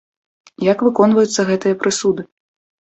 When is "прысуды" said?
1.87-2.21